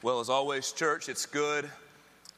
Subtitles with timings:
[0.00, 1.68] Well, as always, church, it's good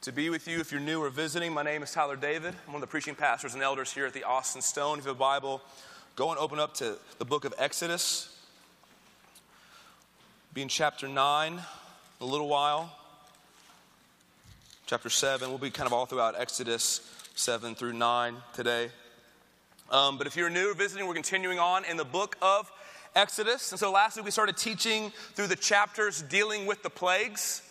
[0.01, 0.59] to be with you.
[0.59, 2.55] If you're new or visiting, my name is Tyler David.
[2.65, 4.97] I'm one of the preaching pastors and elders here at the Austin Stone.
[4.97, 5.61] If you have a Bible,
[6.15, 8.35] go and open up to the book of Exodus.
[10.55, 11.61] Be in chapter 9
[12.19, 12.97] a little while.
[14.87, 15.47] Chapter 7.
[15.47, 18.89] We'll be kind of all throughout Exodus 7 through 9 today.
[19.91, 22.71] Um, but if you're new or visiting, we're continuing on in the book of
[23.15, 23.71] Exodus.
[23.71, 27.61] And so last week we started teaching through the chapters dealing with the plagues,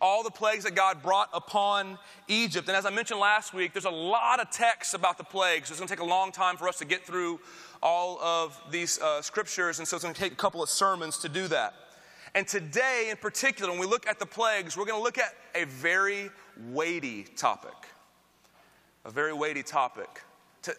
[0.00, 2.68] all the plagues that God brought upon Egypt.
[2.68, 5.70] And as I mentioned last week, there's a lot of texts about the plagues.
[5.70, 7.40] It's going to take a long time for us to get through
[7.82, 11.18] all of these uh, scriptures, and so it's going to take a couple of sermons
[11.18, 11.74] to do that.
[12.34, 15.34] And today, in particular, when we look at the plagues, we're going to look at
[15.54, 16.30] a very
[16.68, 17.74] weighty topic.
[19.04, 20.22] A very weighty topic.
[20.62, 20.72] T-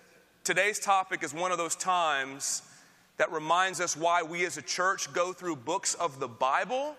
[0.44, 2.64] today's topic is one of those times
[3.18, 6.96] that reminds us why we as a church go through books of the Bible.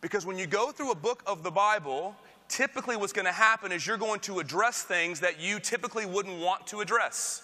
[0.00, 2.16] Because when you go through a book of the Bible,
[2.48, 6.40] typically what's going to happen is you're going to address things that you typically wouldn't
[6.40, 7.42] want to address.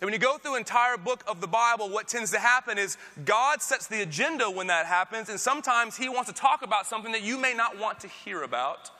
[0.00, 2.96] And when you go through entire book of the Bible, what tends to happen is
[3.24, 7.10] God sets the agenda when that happens, and sometimes He wants to talk about something
[7.12, 8.90] that you may not want to hear about,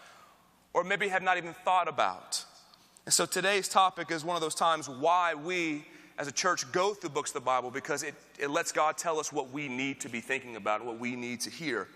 [0.75, 2.45] or maybe have not even thought about.
[3.07, 5.87] And so today's topic is one of those times why we
[6.19, 9.21] as a church go through books of the Bible because it, it lets God tell
[9.21, 11.87] us what we need to be thinking about, what we need to hear.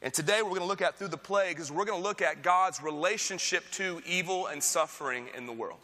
[0.00, 2.42] And today we're going to look at through the plagues, we're going to look at
[2.42, 5.80] God's relationship to evil and suffering in the world.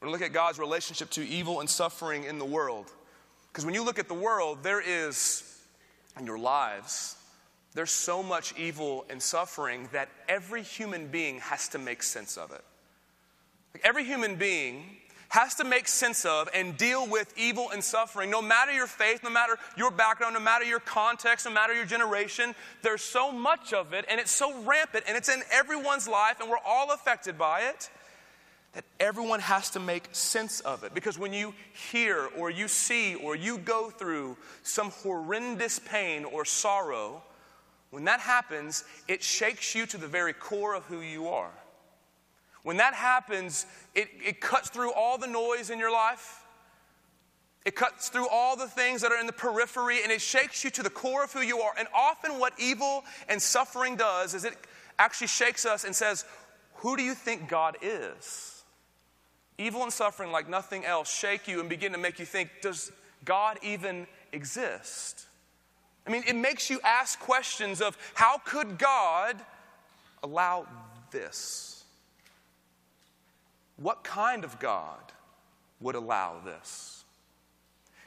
[0.00, 2.90] We're going to look at God's relationship to evil and suffering in the world.
[3.52, 5.42] Because when you look at the world, there is,
[6.18, 7.16] in your lives,
[7.74, 12.50] there's so much evil and suffering that every human being has to make sense of
[12.52, 12.64] it.
[13.74, 14.96] Like every human being
[15.30, 18.30] has to make sense of and deal with evil and suffering.
[18.30, 21.84] No matter your faith, no matter your background, no matter your context, no matter your
[21.84, 26.40] generation, there's so much of it and it's so rampant and it's in everyone's life
[26.40, 27.88] and we're all affected by it
[28.72, 30.94] that everyone has to make sense of it.
[30.94, 31.54] Because when you
[31.90, 37.22] hear or you see or you go through some horrendous pain or sorrow,
[37.90, 41.50] when that happens, it shakes you to the very core of who you are.
[42.62, 43.64] When that happens,
[43.94, 46.44] it, it cuts through all the noise in your life.
[47.64, 50.70] It cuts through all the things that are in the periphery and it shakes you
[50.70, 51.72] to the core of who you are.
[51.78, 54.56] And often, what evil and suffering does is it
[54.98, 56.24] actually shakes us and says,
[56.76, 58.62] Who do you think God is?
[59.58, 62.90] Evil and suffering, like nothing else, shake you and begin to make you think, Does
[63.24, 65.26] God even exist?
[66.06, 69.36] I mean, it makes you ask questions of how could God
[70.22, 70.66] allow
[71.10, 71.79] this?
[73.80, 75.00] What kind of God
[75.80, 77.04] would allow this?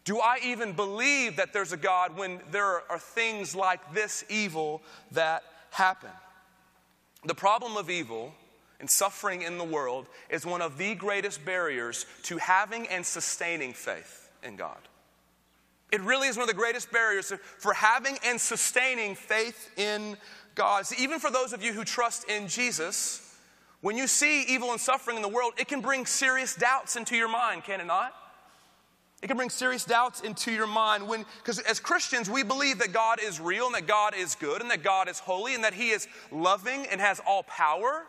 [0.05, 4.81] Do I even believe that there's a God when there are things like this evil
[5.11, 6.11] that happen?
[7.25, 8.33] The problem of evil
[8.79, 13.73] and suffering in the world is one of the greatest barriers to having and sustaining
[13.73, 14.77] faith in God.
[15.91, 20.17] It really is one of the greatest barriers for having and sustaining faith in
[20.53, 20.85] God.
[20.99, 23.32] Even for those of you who trust in Jesus,
[23.83, 27.17] when you see evil and suffering in the world, it can bring serious doubts into
[27.17, 28.15] your mind, can it not?
[29.21, 32.93] It can bring serious doubts into your mind when, because as Christians, we believe that
[32.93, 35.73] God is real and that God is good and that God is holy and that
[35.73, 38.05] He is loving and has all power.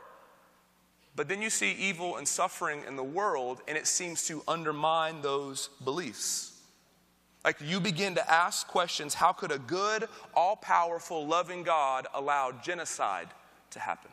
[1.16, 5.22] But then you see evil and suffering in the world and it seems to undermine
[5.22, 6.52] those beliefs.
[7.44, 12.52] Like you begin to ask questions how could a good, all powerful, loving God allow
[12.52, 13.26] genocide
[13.70, 14.12] to happen?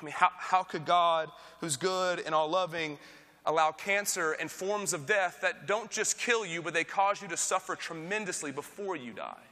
[0.00, 1.30] I mean, how, how could God,
[1.60, 2.98] who's good and all loving,
[3.44, 7.28] allow cancer and forms of death that don't just kill you, but they cause you
[7.28, 9.42] to suffer tremendously before you die?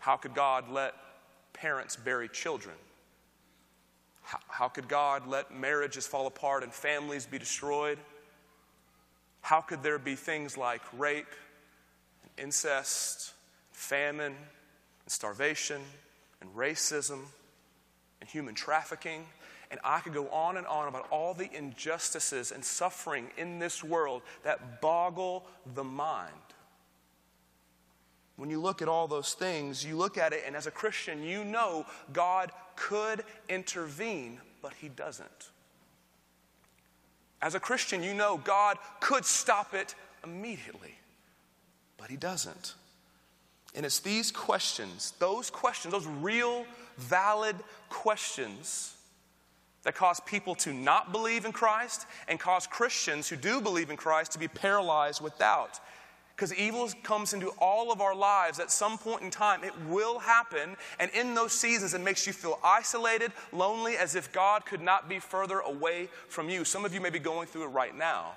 [0.00, 0.94] How could God let
[1.52, 2.74] parents bury children?
[4.22, 7.98] How, how could God let marriages fall apart and families be destroyed?
[9.42, 11.26] How could there be things like rape,
[12.22, 13.32] and incest,
[13.72, 14.36] famine, and
[15.06, 15.80] starvation,
[16.40, 17.20] and racism?
[18.20, 19.26] And human trafficking.
[19.70, 23.84] And I could go on and on about all the injustices and suffering in this
[23.84, 26.32] world that boggle the mind.
[28.36, 31.22] When you look at all those things, you look at it, and as a Christian,
[31.22, 35.50] you know God could intervene, but He doesn't.
[37.42, 39.94] As a Christian, you know God could stop it
[40.24, 40.94] immediately,
[41.96, 42.74] but He doesn't.
[43.74, 46.64] And it's these questions, those questions, those real
[47.00, 47.56] valid
[47.88, 48.94] questions
[49.82, 53.96] that cause people to not believe in Christ and cause Christians who do believe in
[53.96, 55.80] Christ to be paralyzed with doubt.
[56.36, 59.62] Because evil comes into all of our lives at some point in time.
[59.62, 60.74] It will happen.
[60.98, 65.06] And in those seasons, it makes you feel isolated, lonely, as if God could not
[65.06, 66.64] be further away from you.
[66.64, 68.32] Some of you may be going through it right now.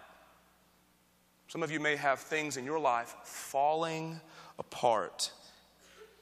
[1.48, 4.20] Some of you may have things in your life falling
[4.60, 5.32] apart.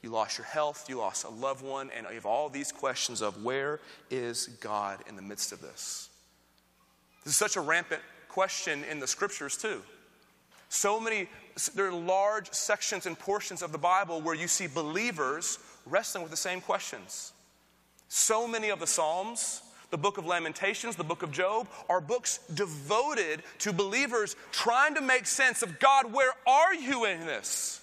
[0.02, 3.22] You lost your health, you lost a loved one, and you have all these questions
[3.22, 3.78] of where
[4.10, 6.08] is God in the midst of this?
[7.24, 9.80] This is such a rampant question in the scriptures, too.
[10.68, 11.28] So many,
[11.74, 16.30] there are large sections and portions of the Bible where you see believers wrestling with
[16.30, 17.32] the same questions.
[18.08, 22.38] So many of the Psalms, the book of Lamentations, the book of Job, are books
[22.54, 27.81] devoted to believers trying to make sense of God, where are you in this?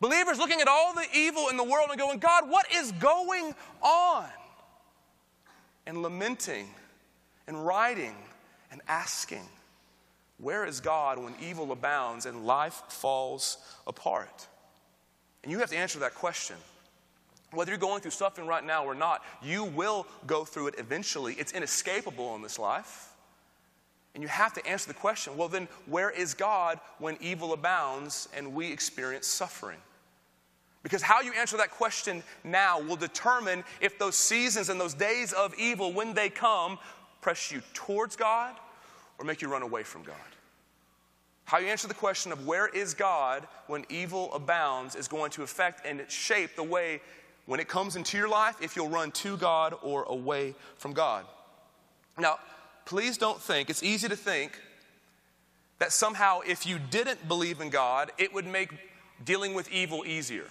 [0.00, 3.54] Believers looking at all the evil in the world and going, God, what is going
[3.82, 4.26] on?
[5.86, 6.68] And lamenting
[7.46, 8.14] and writing
[8.72, 9.46] and asking.
[10.38, 14.46] Where is God when evil abounds and life falls apart?
[15.42, 16.56] And you have to answer that question.
[17.52, 21.34] Whether you're going through suffering right now or not, you will go through it eventually.
[21.34, 23.12] It's inescapable in this life.
[24.14, 28.28] And you have to answer the question well, then, where is God when evil abounds
[28.34, 29.78] and we experience suffering?
[30.82, 35.32] Because how you answer that question now will determine if those seasons and those days
[35.32, 36.78] of evil, when they come,
[37.20, 38.54] press you towards God
[39.18, 40.16] or make you run away from God.
[41.44, 45.42] How you answer the question of where is God when evil abounds is going to
[45.42, 47.00] affect and shape the way
[47.46, 51.26] when it comes into your life if you'll run to God or away from God.
[52.16, 52.38] Now,
[52.84, 54.60] please don't think, it's easy to think
[55.80, 58.70] that somehow if you didn't believe in God, it would make
[59.24, 60.46] dealing with evil easier.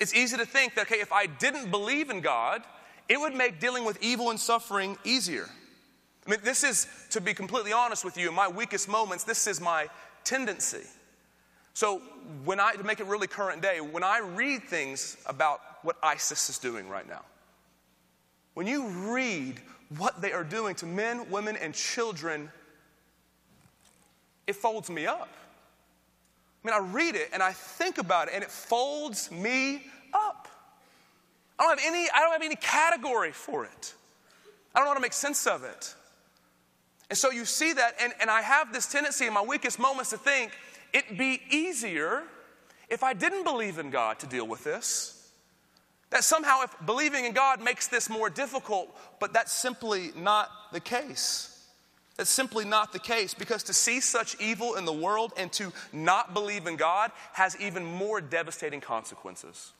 [0.00, 2.62] It's easy to think that, okay, if I didn't believe in God,
[3.08, 5.48] it would make dealing with evil and suffering easier.
[6.26, 9.46] I mean, this is, to be completely honest with you, in my weakest moments, this
[9.46, 9.88] is my
[10.24, 10.84] tendency.
[11.74, 11.98] So,
[12.44, 16.48] when I, to make it really current day, when I read things about what ISIS
[16.48, 17.22] is doing right now,
[18.54, 19.60] when you read
[19.96, 22.50] what they are doing to men, women, and children,
[24.46, 25.28] it folds me up.
[26.62, 30.48] I mean, I read it and I think about it and it folds me up.
[31.58, 33.94] I don't have any, I don't have any category for it.
[34.74, 35.94] I don't know how to make sense of it.
[37.08, 40.10] And so you see that, and, and I have this tendency in my weakest moments
[40.10, 40.52] to think
[40.92, 42.22] it'd be easier
[42.88, 45.16] if I didn't believe in God to deal with this.
[46.10, 50.80] That somehow, if believing in God makes this more difficult, but that's simply not the
[50.80, 51.59] case.
[52.20, 55.72] That's simply not the case because to see such evil in the world and to
[55.90, 59.72] not believe in God has even more devastating consequences.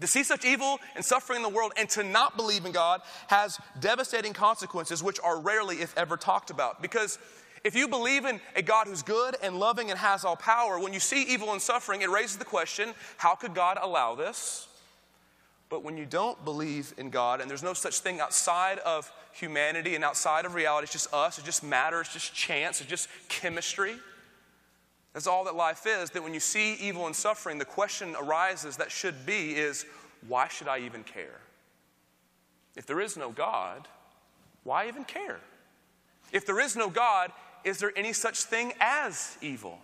[0.00, 3.02] To see such evil and suffering in the world and to not believe in God
[3.26, 6.80] has devastating consequences, which are rarely, if ever, talked about.
[6.80, 7.18] Because
[7.62, 10.94] if you believe in a God who's good and loving and has all power, when
[10.94, 14.66] you see evil and suffering, it raises the question how could God allow this?
[15.74, 19.96] But when you don't believe in God and there's no such thing outside of humanity
[19.96, 23.08] and outside of reality, it's just us, it's just matter, it's just chance, it's just
[23.28, 23.96] chemistry.
[25.14, 26.10] That's all that life is.
[26.10, 29.84] That when you see evil and suffering, the question arises that should be is
[30.28, 31.40] why should I even care?
[32.76, 33.88] If there is no God,
[34.62, 35.40] why even care?
[36.30, 37.32] If there is no God,
[37.64, 39.80] is there any such thing as evil?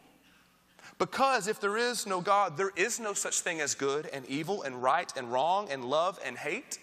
[1.00, 4.62] Because if there is no God, there is no such thing as good and evil
[4.62, 6.78] and right and wrong and love and hate.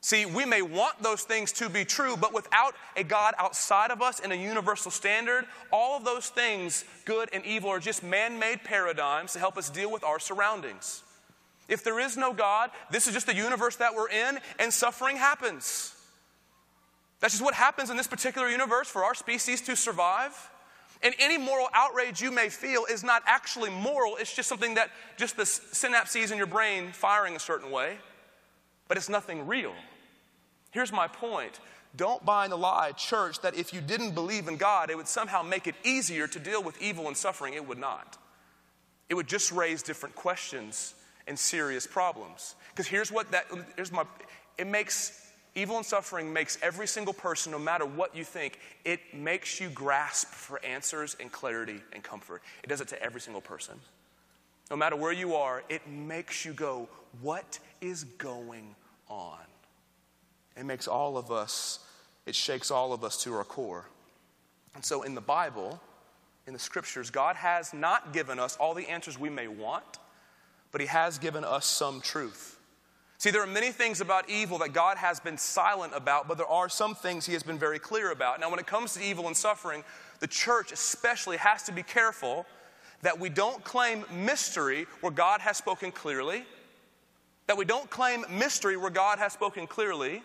[0.00, 4.00] See, we may want those things to be true, but without a God outside of
[4.00, 8.38] us and a universal standard, all of those things, good and evil, are just man
[8.38, 11.02] made paradigms to help us deal with our surroundings.
[11.68, 15.18] If there is no God, this is just the universe that we're in, and suffering
[15.18, 15.94] happens.
[17.20, 20.32] That's just what happens in this particular universe for our species to survive.
[21.02, 24.90] And any moral outrage you may feel is not actually moral, it's just something that
[25.16, 27.98] just the synapses in your brain firing a certain way,
[28.88, 29.74] but it's nothing real.
[30.70, 31.60] Here's my point.
[31.96, 35.08] Don't buy in the lie, church, that if you didn't believe in God, it would
[35.08, 37.54] somehow make it easier to deal with evil and suffering.
[37.54, 38.18] It would not.
[39.08, 40.94] It would just raise different questions
[41.26, 42.54] and serious problems.
[42.70, 44.04] Because here's what that, here's my,
[44.58, 45.25] it makes,
[45.56, 49.68] evil and suffering makes every single person, no matter what you think, it makes you
[49.70, 52.42] grasp for answers and clarity and comfort.
[52.62, 53.74] It does it to every single person.
[54.70, 56.88] No matter where you are, it makes you go,
[57.20, 58.74] what is going
[59.08, 59.38] on?
[60.56, 61.80] It makes all of us,
[62.26, 63.88] it shakes all of us to our core.
[64.74, 65.80] And so in the Bible,
[66.46, 69.98] in the scriptures, God has not given us all the answers we may want,
[70.70, 72.55] but He has given us some truth.
[73.18, 76.46] See, there are many things about evil that God has been silent about, but there
[76.46, 78.40] are some things He has been very clear about.
[78.40, 79.84] Now, when it comes to evil and suffering,
[80.20, 82.44] the church especially has to be careful
[83.02, 86.44] that we don't claim mystery where God has spoken clearly,
[87.46, 90.22] that we don't claim mystery where God has spoken clearly,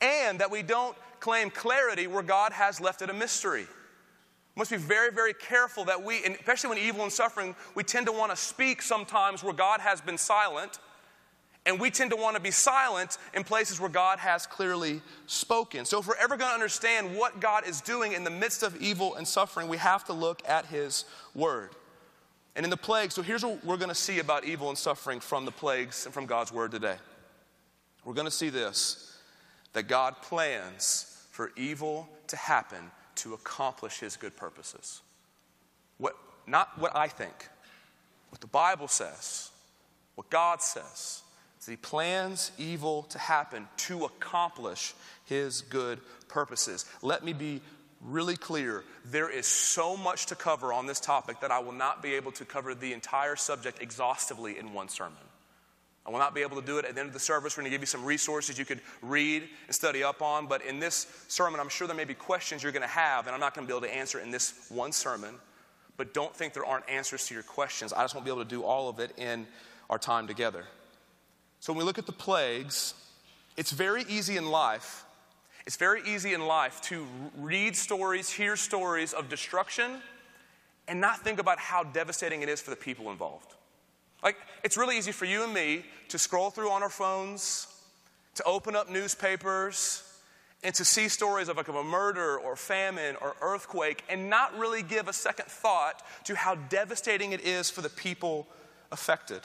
[0.00, 3.66] and that we don't claim clarity where God has left it a mystery.
[4.56, 8.12] Must be very, very careful that we, especially when evil and suffering, we tend to
[8.12, 10.80] want to speak sometimes where God has been silent
[11.68, 15.84] and we tend to want to be silent in places where God has clearly spoken.
[15.84, 18.74] So, if we're ever going to understand what God is doing in the midst of
[18.80, 21.72] evil and suffering, we have to look at His Word.
[22.56, 25.20] And in the plagues, so here's what we're going to see about evil and suffering
[25.20, 26.96] from the plagues and from God's Word today.
[28.02, 29.14] We're going to see this
[29.74, 35.02] that God plans for evil to happen to accomplish His good purposes.
[35.98, 36.14] What,
[36.46, 37.46] not what I think,
[38.30, 39.50] what the Bible says,
[40.14, 41.24] what God says
[41.66, 46.84] he plans evil to happen to accomplish his good purposes.
[47.02, 47.60] Let me be
[48.00, 48.84] really clear.
[49.04, 52.32] There is so much to cover on this topic that I will not be able
[52.32, 55.18] to cover the entire subject exhaustively in one sermon.
[56.06, 57.54] I will not be able to do it at the end of the service.
[57.54, 60.46] We're going to give you some resources you could read and study up on.
[60.46, 63.34] But in this sermon, I'm sure there may be questions you're going to have, and
[63.34, 65.34] I'm not going to be able to answer in this one sermon.
[65.98, 67.92] But don't think there aren't answers to your questions.
[67.92, 69.46] I just won't be able to do all of it in
[69.90, 70.64] our time together.
[71.60, 72.94] So when we look at the plagues,
[73.56, 75.04] it's very easy in life.
[75.66, 80.00] It's very easy in life to read stories, hear stories of destruction,
[80.86, 83.54] and not think about how devastating it is for the people involved.
[84.22, 87.66] Like, it's really easy for you and me to scroll through on our phones,
[88.36, 90.04] to open up newspapers,
[90.64, 94.56] and to see stories of like of a murder or famine or earthquake and not
[94.58, 98.46] really give a second thought to how devastating it is for the people
[98.90, 99.40] affected.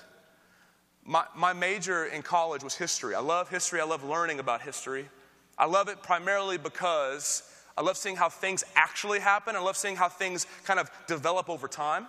[1.05, 3.13] My, my major in college was history.
[3.15, 5.07] I love history, I love learning about history.
[5.57, 7.43] I love it primarily because
[7.77, 9.55] I love seeing how things actually happen.
[9.55, 12.07] I love seeing how things kind of develop over time.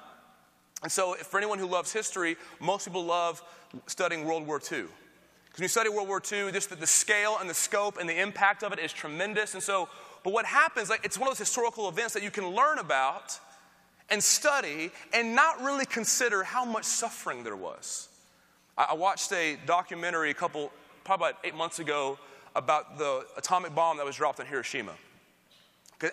[0.82, 3.42] And so, for anyone who loves history, most people love
[3.86, 4.84] studying World War II.
[5.44, 8.08] Because when you study World War II, just the, the scale and the scope and
[8.08, 9.54] the impact of it is tremendous.
[9.54, 9.88] And so,
[10.22, 13.38] but what happens, like, it's one of those historical events that you can learn about
[14.10, 18.08] and study and not really consider how much suffering there was.
[18.76, 20.72] I watched a documentary a couple,
[21.04, 22.18] probably about eight months ago,
[22.56, 24.92] about the atomic bomb that was dropped on Hiroshima.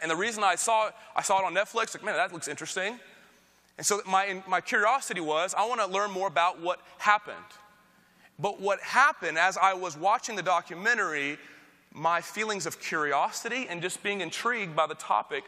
[0.01, 2.47] And the reason I saw it, I saw it on Netflix, like, man, that looks
[2.47, 2.99] interesting.
[3.77, 7.35] And so my, my curiosity was, I want to learn more about what happened.
[8.37, 11.37] But what happened as I was watching the documentary,
[11.93, 15.43] my feelings of curiosity and just being intrigued by the topic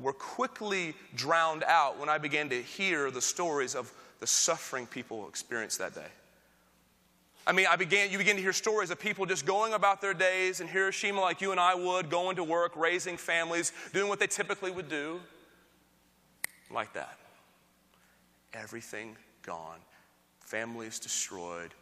[0.00, 5.28] were quickly drowned out when I began to hear the stories of the suffering people
[5.28, 6.06] experienced that day.
[7.48, 10.12] I mean, I began, you begin to hear stories of people just going about their
[10.12, 14.20] days in Hiroshima like you and I would, going to work, raising families, doing what
[14.20, 15.18] they typically would do.
[16.70, 17.16] Like that.
[18.52, 19.78] Everything gone,
[20.40, 21.72] families destroyed,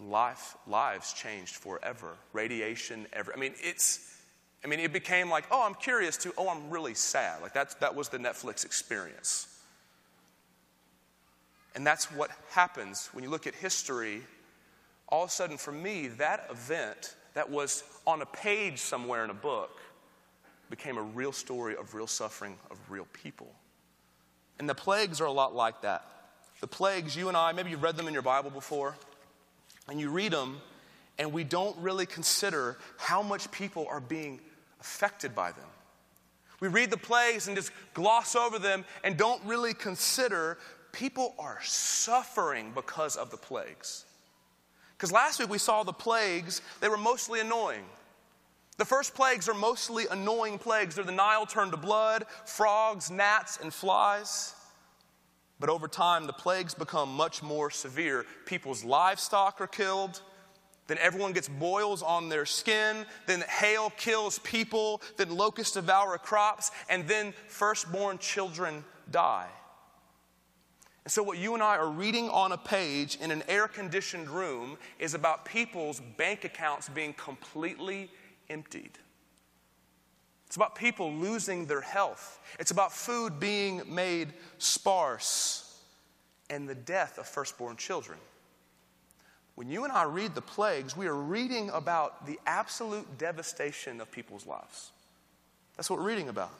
[0.00, 3.32] life, lives changed forever, radiation, ever.
[3.32, 4.18] I mean, it's,
[4.64, 7.40] I mean, it became like, oh, I'm curious to, oh, I'm really sad.
[7.40, 9.46] Like that's, that was the Netflix experience.
[11.76, 14.22] And that's what happens when you look at history
[15.08, 19.30] all of a sudden, for me, that event that was on a page somewhere in
[19.30, 19.80] a book
[20.70, 23.52] became a real story of real suffering of real people.
[24.58, 26.06] And the plagues are a lot like that.
[26.60, 28.96] The plagues, you and I, maybe you've read them in your Bible before,
[29.88, 30.60] and you read them,
[31.18, 34.40] and we don't really consider how much people are being
[34.80, 35.66] affected by them.
[36.60, 40.58] We read the plagues and just gloss over them and don't really consider
[40.92, 44.06] people are suffering because of the plagues.
[44.96, 47.84] Because last week we saw the plagues, they were mostly annoying.
[48.76, 50.96] The first plagues are mostly annoying plagues.
[50.96, 54.54] They're the Nile turned to blood, frogs, gnats, and flies.
[55.60, 58.26] But over time, the plagues become much more severe.
[58.46, 60.20] People's livestock are killed.
[60.88, 63.06] Then everyone gets boils on their skin.
[63.26, 65.00] Then hail kills people.
[65.16, 66.72] Then locusts devour crops.
[66.90, 69.48] And then firstborn children die.
[71.04, 74.30] And so, what you and I are reading on a page in an air conditioned
[74.30, 78.10] room is about people's bank accounts being completely
[78.48, 78.98] emptied.
[80.46, 82.40] It's about people losing their health.
[82.58, 85.82] It's about food being made sparse
[86.48, 88.18] and the death of firstborn children.
[89.56, 94.10] When you and I read the plagues, we are reading about the absolute devastation of
[94.10, 94.90] people's lives.
[95.76, 96.52] That's what we're reading about.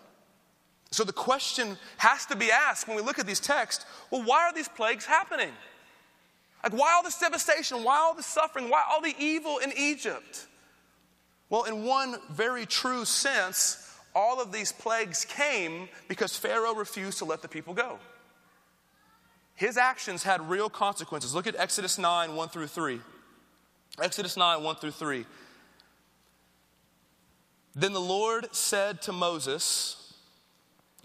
[0.95, 4.45] So the question has to be asked when we look at these texts well, why
[4.45, 5.51] are these plagues happening?
[6.63, 7.83] Like, why all this devastation?
[7.83, 8.71] Why all this suffering?
[8.71, 10.47] Why all the evil in Egypt?
[11.51, 17.25] Well, in one very true sense, all of these plagues came because Pharaoh refused to
[17.25, 17.99] let the people go.
[19.57, 21.35] His actions had real consequences.
[21.35, 23.01] Look at Exodus 9 1 through 3.
[24.01, 25.27] Exodus 9 1 through 3.
[27.75, 30.04] Then the Lord said to Moses,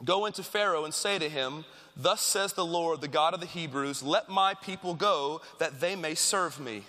[0.04, 1.66] Go into Pharaoh and say to him,
[1.96, 5.96] Thus says the Lord, the God of the Hebrews, let my people go that they
[5.96, 6.84] may serve me.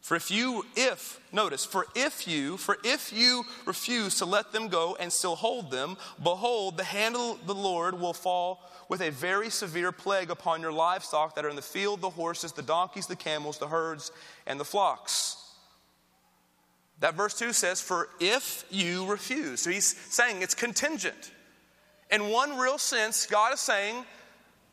[0.00, 4.68] For if you, if, notice, for if you, for if you refuse to let them
[4.68, 9.10] go and still hold them, behold, the hand of the Lord will fall with a
[9.10, 13.08] very severe plague upon your livestock that are in the field the horses, the donkeys,
[13.08, 14.12] the camels, the herds,
[14.46, 15.42] and the flocks.
[17.00, 19.62] That verse 2 says, For if you refuse.
[19.62, 21.32] So he's saying it's contingent.
[22.10, 24.04] In one real sense, God is saying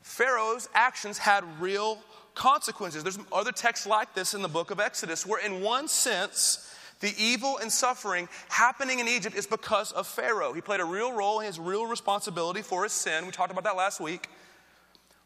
[0.01, 1.99] Pharaoh's actions had real
[2.35, 3.03] consequences.
[3.03, 7.13] There's other texts like this in the book of Exodus, where in one sense, the
[7.17, 10.53] evil and suffering happening in Egypt is because of Pharaoh.
[10.53, 13.25] He played a real role, he has real responsibility for his sin.
[13.25, 14.29] We talked about that last week.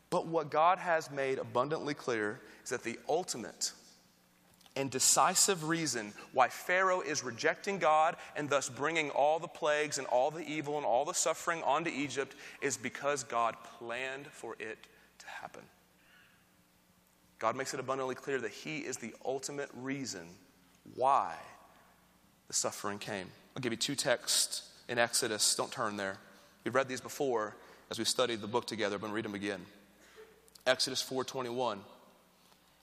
[0.09, 3.73] But what God has made abundantly clear is that the ultimate
[4.77, 10.05] and decisive reason why Pharaoh is rejecting God and thus bringing all the plagues and
[10.07, 14.77] all the evil and all the suffering onto Egypt is because God planned for it
[15.17, 15.63] to happen.
[17.39, 20.27] God makes it abundantly clear that He is the ultimate reason
[20.96, 21.34] why
[22.48, 23.27] the suffering came.
[23.55, 25.55] I'll give you two texts in Exodus.
[25.55, 26.17] Don't turn there.
[26.63, 27.55] We've read these before
[27.89, 29.65] as we studied the book together, but read them again.
[30.65, 31.79] Exodus 4:21.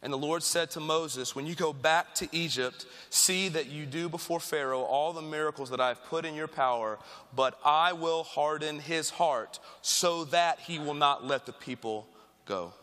[0.05, 3.87] And the Lord said to Moses, When you go back to Egypt, see that you
[3.87, 6.99] do before Pharaoh all the miracles that I have put in your power,
[7.35, 12.07] but I will harden his heart so that he will not let the people
[12.45, 12.75] go.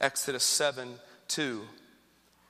[0.00, 0.96] Exodus 7
[1.28, 1.62] 2.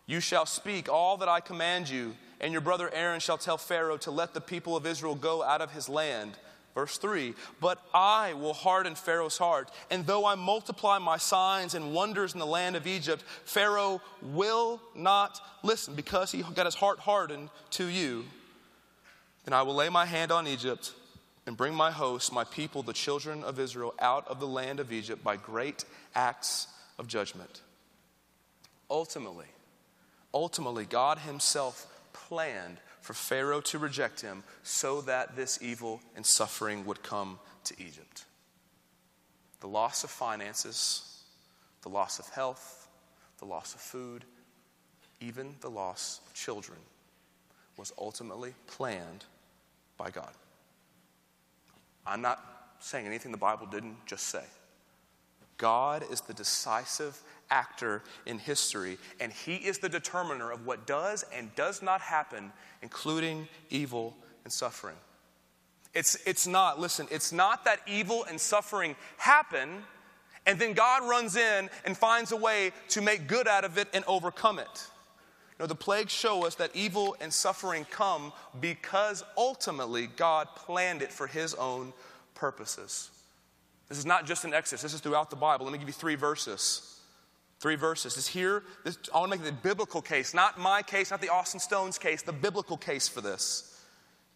[0.06, 3.98] You shall speak all that I command you, and your brother Aaron shall tell Pharaoh
[3.98, 6.38] to let the people of Israel go out of his land.
[6.76, 11.94] Verse 3 But I will harden Pharaoh's heart, and though I multiply my signs and
[11.94, 16.98] wonders in the land of Egypt, Pharaoh will not listen because he got his heart
[16.98, 18.26] hardened to you.
[19.46, 20.92] Then I will lay my hand on Egypt
[21.46, 24.92] and bring my host, my people, the children of Israel, out of the land of
[24.92, 27.62] Egypt by great acts of judgment.
[28.90, 29.46] Ultimately,
[30.34, 36.84] ultimately, God Himself planned for Pharaoh to reject him so that this evil and suffering
[36.86, 38.24] would come to Egypt.
[39.60, 41.22] The loss of finances,
[41.82, 42.88] the loss of health,
[43.38, 44.24] the loss of food,
[45.20, 46.78] even the loss of children
[47.76, 49.24] was ultimately planned
[49.96, 50.32] by God.
[52.04, 52.42] I'm not
[52.80, 54.44] saying anything the Bible didn't just say.
[55.58, 61.24] God is the decisive actor in history, and he is the determiner of what does
[61.34, 64.96] and does not happen, including evil and suffering.
[65.94, 69.82] It's, it's not, listen, it's not that evil and suffering happen
[70.46, 73.88] and then God runs in and finds a way to make good out of it
[73.92, 74.86] and overcome it.
[75.58, 81.12] No, the plagues show us that evil and suffering come because ultimately God planned it
[81.12, 81.92] for his own
[82.34, 83.10] purposes.
[83.88, 85.64] This is not just in Exodus, this is throughout the Bible.
[85.64, 87.00] Let me give you three verses.
[87.60, 88.16] Three verses.
[88.16, 91.30] Is here, this, I want to make the biblical case, not my case, not the
[91.30, 93.80] Austin Stones case, the biblical case for this.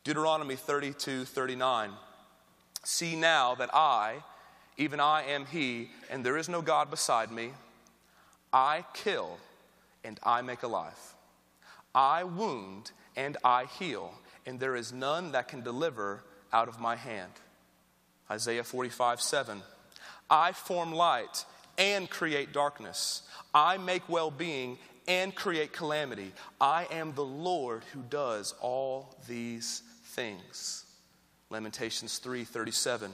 [0.05, 1.91] Deuteronomy 32 39.
[2.83, 4.23] See now that I,
[4.79, 7.51] even I am He, and there is no God beside me.
[8.53, 9.37] I kill
[10.03, 11.15] and I make alive.
[11.95, 14.15] I wound and I heal,
[14.47, 17.33] and there is none that can deliver out of my hand.
[18.31, 19.63] Isaiah 45 7.
[20.31, 21.45] I form light
[21.77, 23.23] and create darkness.
[23.53, 26.33] I make well being and create calamity.
[26.61, 30.85] I am the Lord who does all these things.
[31.49, 33.13] Lamentations 3:37.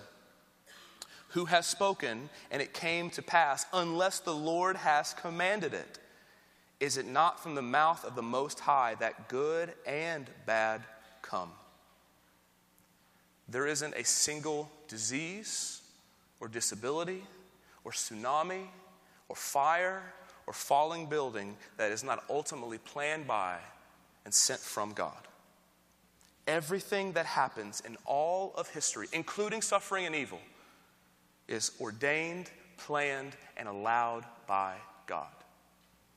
[1.30, 5.98] Who has spoken and it came to pass unless the Lord has commanded it?
[6.78, 10.84] Is it not from the mouth of the most high that good and bad
[11.22, 11.52] come?
[13.48, 15.80] There isn't a single disease
[16.40, 17.24] or disability
[17.84, 18.66] or tsunami
[19.28, 20.02] or fire
[20.46, 23.58] or falling building that is not ultimately planned by
[24.24, 25.16] and sent from God.
[26.46, 30.40] Everything that happens in all of history, including suffering and evil,
[31.48, 34.74] is ordained, planned, and allowed by
[35.06, 35.26] God.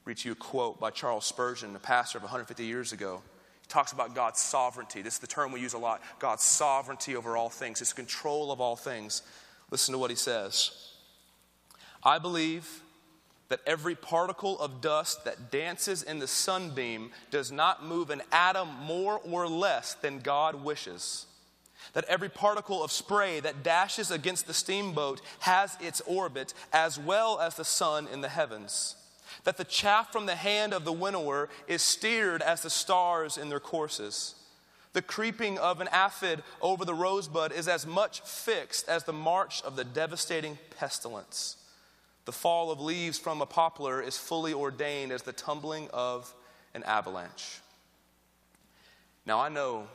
[0.05, 3.21] Read to you a quote by Charles Spurgeon, a pastor of 150 years ago.
[3.69, 5.01] Talks about God's sovereignty.
[5.01, 8.51] This is the term we use a lot God's sovereignty over all things, His control
[8.51, 9.21] of all things.
[9.71, 10.71] Listen to what he says.
[12.03, 12.81] I believe
[13.49, 18.69] that every particle of dust that dances in the sunbeam does not move an atom
[18.83, 21.25] more or less than God wishes.
[21.93, 27.39] That every particle of spray that dashes against the steamboat has its orbit as well
[27.39, 28.95] as the sun in the heavens.
[29.43, 33.49] That the chaff from the hand of the winnower is steered as the stars in
[33.49, 34.35] their courses.
[34.93, 39.61] The creeping of an aphid over the rosebud is as much fixed as the march
[39.61, 41.57] of the devastating pestilence.
[42.25, 46.33] The fall of leaves from a poplar is fully ordained as the tumbling of
[46.73, 47.59] an avalanche.
[49.25, 49.87] Now, I know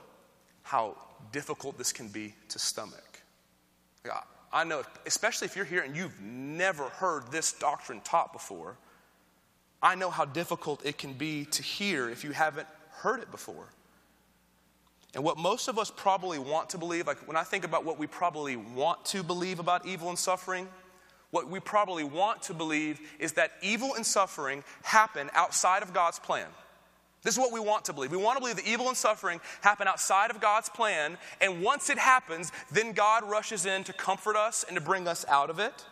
[0.63, 0.97] how
[1.33, 3.21] difficult this can be to stomach.
[4.53, 8.77] I know, especially if you're here and you've never heard this doctrine taught before,
[9.85, 13.67] I know how difficult it can be to hear if you haven't heard it before.
[15.15, 17.99] And what most of us probably want to believe, like when I think about what
[17.99, 20.69] we probably want to believe about evil and suffering,
[21.31, 26.19] what we probably want to believe is that evil and suffering happen outside of God's
[26.19, 26.47] plan.
[27.23, 28.11] This is what we want to believe.
[28.11, 31.91] We want to believe that evil and suffering happen outside of God's plan, and once
[31.91, 35.59] it happens, then God rushes in to comfort us and to bring us out of
[35.59, 35.85] it.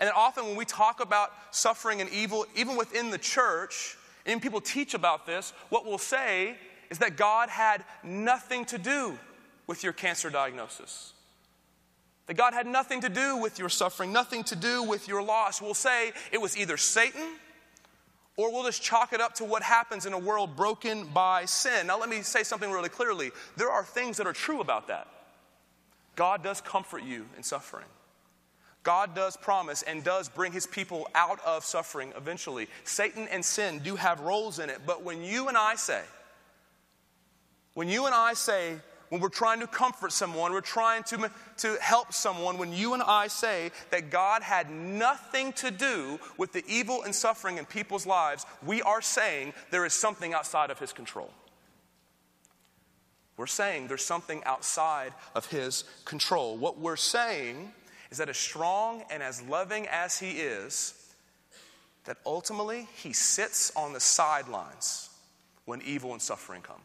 [0.00, 4.40] And then often when we talk about suffering and evil, even within the church, and
[4.40, 6.56] people teach about this, what we'll say
[6.90, 9.18] is that God had nothing to do
[9.66, 11.12] with your cancer diagnosis.
[12.26, 15.60] That God had nothing to do with your suffering, nothing to do with your loss.
[15.60, 17.36] We'll say it was either Satan
[18.36, 21.88] or we'll just chalk it up to what happens in a world broken by sin.
[21.88, 23.32] Now, let me say something really clearly.
[23.56, 25.08] There are things that are true about that.
[26.16, 27.86] God does comfort you in suffering.
[28.82, 32.68] God does promise and does bring his people out of suffering eventually.
[32.84, 36.02] Satan and sin do have roles in it, but when you and I say,
[37.74, 38.76] when you and I say,
[39.10, 43.02] when we're trying to comfort someone, we're trying to, to help someone, when you and
[43.02, 48.06] I say that God had nothing to do with the evil and suffering in people's
[48.06, 51.30] lives, we are saying there is something outside of His control.
[53.36, 56.56] We're saying there's something outside of His control.
[56.56, 57.72] What we're saying
[58.10, 60.94] is that as strong and as loving as He is,
[62.04, 65.10] that ultimately He sits on the sidelines
[65.64, 66.80] when evil and suffering come.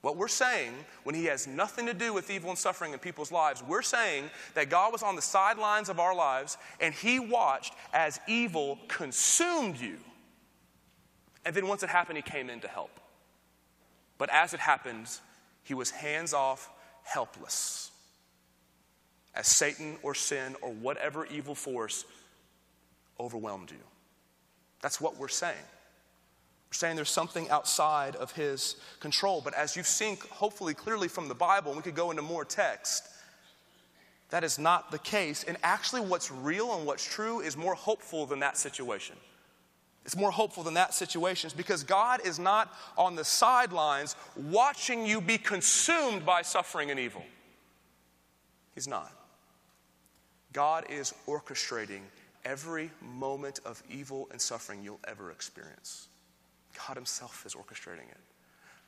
[0.00, 3.32] What we're saying, when He has nothing to do with evil and suffering in people's
[3.32, 7.74] lives, we're saying that God was on the sidelines of our lives and He watched
[7.92, 9.96] as evil consumed you.
[11.44, 13.00] And then once it happened, He came in to help.
[14.18, 15.20] But as it happens,
[15.64, 16.70] He was hands off,
[17.02, 17.87] helpless.
[19.38, 22.04] As Satan or sin or whatever evil force
[23.18, 23.78] overwhelmed you.
[24.82, 25.56] That's what we're saying.
[26.68, 29.40] We're saying there's something outside of his control.
[29.40, 33.04] But as you've seen, hopefully, clearly from the Bible, we could go into more text,
[34.30, 35.44] that is not the case.
[35.44, 39.16] And actually, what's real and what's true is more hopeful than that situation.
[40.04, 45.20] It's more hopeful than that situation because God is not on the sidelines watching you
[45.20, 47.22] be consumed by suffering and evil.
[48.74, 49.12] He's not.
[50.58, 52.00] God is orchestrating
[52.44, 56.08] every moment of evil and suffering you'll ever experience.
[56.84, 58.18] God Himself is orchestrating it.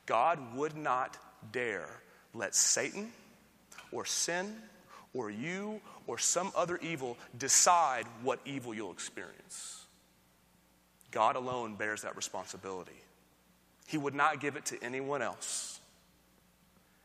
[0.05, 1.15] God would not
[1.53, 1.87] dare
[2.33, 3.13] let Satan
[3.93, 4.53] or sin
[5.13, 9.85] or you or some other evil decide what evil you'll experience.
[11.11, 13.01] God alone bears that responsibility.
[13.87, 15.79] He would not give it to anyone else.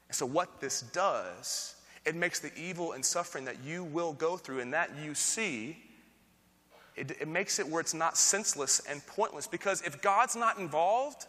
[0.08, 1.75] And so, what this does,
[2.06, 5.76] it makes the evil and suffering that you will go through and that you see
[6.96, 9.46] it, it makes it where it's not senseless and pointless.
[9.46, 11.26] Because if God's not involved,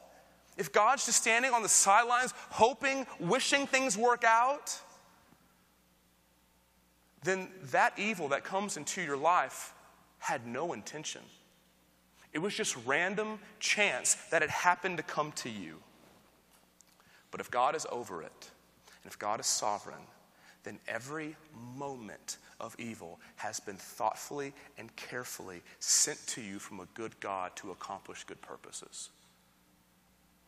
[0.55, 4.79] if God's just standing on the sidelines, hoping, wishing things work out,
[7.23, 9.73] then that evil that comes into your life
[10.19, 11.21] had no intention.
[12.31, 15.77] It was just random chance that it happened to come to you.
[17.29, 18.51] But if God is over it,
[19.03, 19.99] and if God is sovereign,
[20.67, 21.33] then every
[21.77, 27.55] moment of evil has been thoughtfully and carefully sent to you from a good God
[27.55, 29.07] to accomplish good purposes.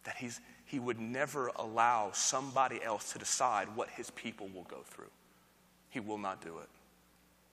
[0.03, 4.81] That he's, he would never allow somebody else to decide what his people will go
[4.83, 5.09] through.
[5.89, 6.67] He will not do it.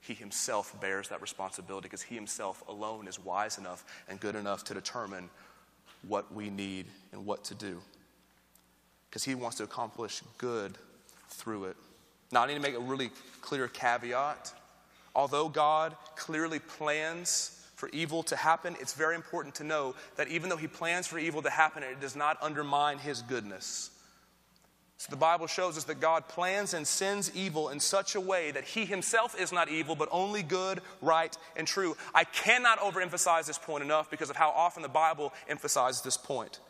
[0.01, 4.65] He himself bears that responsibility because he himself alone is wise enough and good enough
[4.65, 5.31] to determine
[6.09, 7.81] what we need and what to do.
[9.09, 10.77] Because he wants to accomplish good
[11.29, 11.77] through it.
[12.33, 13.11] Now, I need to make a really
[13.41, 14.53] clear caveat.
[15.15, 20.49] Although God clearly plans for evil to happen, it's very important to know that even
[20.49, 23.91] though He plans for evil to happen, it does not undermine His goodness.
[24.99, 28.51] So the Bible shows us that God plans and sends evil in such a way
[28.53, 31.97] that he himself is not evil, but only good, right, and true.
[32.15, 36.61] I cannot overemphasize this point enough because of how often the Bible emphasizes this point.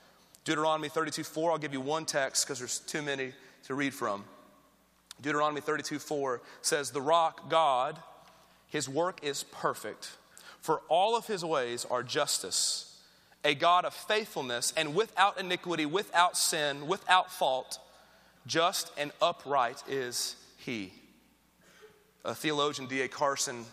[0.45, 3.33] Deuteronomy 32 4, I'll give you one text because there's too many
[3.64, 4.25] to read from.
[5.20, 7.98] Deuteronomy 32 4 says, The rock, God,
[8.68, 10.11] his work is perfect,
[10.61, 13.00] for all of his ways are justice,
[13.44, 17.79] a God of faithfulness, and without iniquity, without sin, without fault.
[18.46, 20.92] Just and upright is he.
[22.24, 23.09] A theologian, D.A.
[23.09, 23.64] Carson,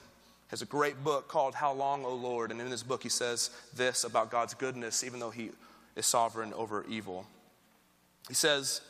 [0.47, 2.51] has a great book called How Long, O Lord?
[2.51, 5.49] And in this book, he says this about God's goodness, even though he
[5.95, 7.25] is sovereign over evil.
[8.27, 8.81] He says,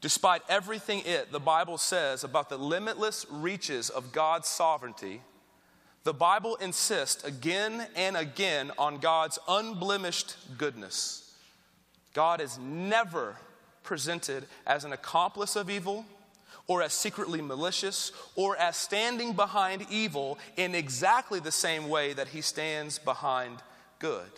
[0.00, 5.20] Despite everything it, the Bible says about the limitless reaches of God's sovereignty,
[6.04, 11.34] the Bible insists again and again on God's unblemished goodness.
[12.14, 13.36] God is never
[13.82, 16.06] presented as an accomplice of evil
[16.66, 22.28] or as secretly malicious or as standing behind evil in exactly the same way that
[22.28, 23.58] he stands behind
[23.98, 24.30] good.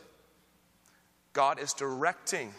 [1.32, 2.52] God is directing.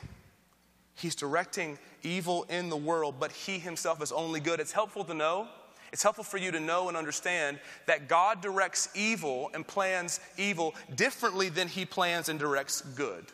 [0.96, 4.60] He's directing evil in the world, but he himself is only good.
[4.60, 5.48] It's helpful to know.
[5.92, 10.74] It's helpful for you to know and understand that God directs evil and plans evil
[10.96, 13.26] differently than he plans and directs good.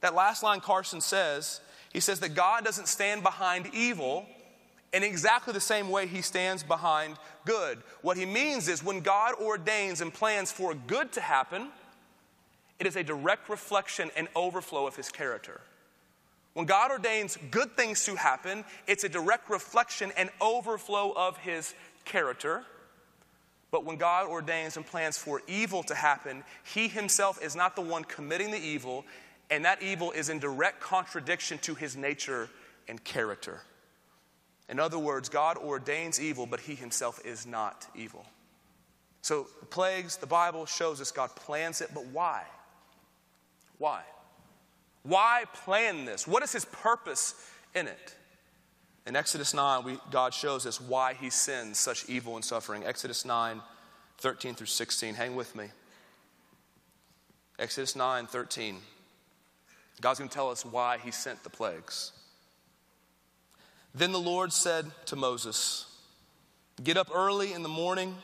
[0.00, 1.60] That last line Carson says
[1.92, 4.26] he says that God doesn't stand behind evil
[4.92, 7.78] in exactly the same way he stands behind good.
[8.02, 11.68] What he means is when God ordains and plans for good to happen,
[12.78, 15.60] it is a direct reflection and overflow of his character.
[16.54, 21.74] When God ordains good things to happen, it's a direct reflection and overflow of his
[22.04, 22.64] character.
[23.70, 27.82] But when God ordains and plans for evil to happen, he himself is not the
[27.82, 29.04] one committing the evil,
[29.48, 32.48] and that evil is in direct contradiction to his nature
[32.88, 33.62] and character.
[34.68, 38.24] In other words, God ordains evil, but he himself is not evil.
[39.22, 42.44] So, plagues, the Bible shows us God plans it, but why?
[43.78, 44.02] Why?
[45.02, 46.26] Why plan this?
[46.26, 47.34] What is his purpose
[47.74, 48.16] in it?
[49.06, 52.84] In Exodus 9, we, God shows us why he sends such evil and suffering.
[52.84, 53.60] Exodus 9,
[54.18, 55.14] 13 through 16.
[55.14, 55.66] Hang with me.
[57.58, 58.76] Exodus 9, 13.
[60.00, 62.12] God's going to tell us why he sent the plagues.
[63.94, 65.86] Then the Lord said to Moses,
[66.82, 68.14] Get up early in the morning,